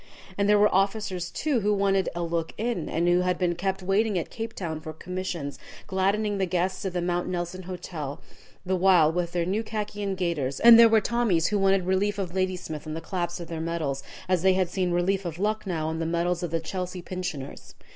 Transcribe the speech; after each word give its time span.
And 0.35 0.49
there 0.49 0.57
were 0.57 0.73
officers, 0.73 1.29
too, 1.29 1.59
who 1.59 1.75
wanted 1.75 2.09
a 2.15 2.23
"look 2.23 2.53
in," 2.57 2.89
and 2.89 3.07
who 3.07 3.21
had 3.21 3.37
been 3.37 3.53
kept 3.53 3.83
waiting 3.83 4.17
at 4.17 4.31
Cape 4.31 4.53
Town 4.53 4.81
for 4.81 4.93
commissions, 4.93 5.59
gladdening 5.85 6.39
the 6.39 6.47
guests 6.47 6.83
of 6.85 6.93
the 6.93 7.03
Mount 7.03 7.27
Nelson 7.27 7.61
Hotel 7.61 8.19
the 8.65 8.75
while 8.75 9.11
with 9.11 9.31
their 9.33 9.45
new 9.45 9.61
khaki 9.61 10.01
and 10.01 10.17
gaiters, 10.17 10.59
and 10.59 10.79
there 10.79 10.89
were 10.89 11.01
Tommies 11.01 11.49
who 11.49 11.59
wanted 11.59 11.85
"Relief 11.85 12.17
of 12.17 12.33
Ladysmith" 12.33 12.87
on 12.87 12.95
the 12.95 12.99
claps 12.99 13.39
of 13.39 13.47
their 13.47 13.61
medals, 13.61 14.01
as 14.27 14.41
they 14.41 14.53
had 14.55 14.69
seen 14.69 14.89
"Relief 14.91 15.23
of 15.23 15.37
Lucknow" 15.37 15.85
on 15.89 15.99
the 15.99 16.07
medals 16.07 16.41
of 16.41 16.49
the 16.49 16.59
Chelsea 16.59 17.03
pensioners. 17.03 17.75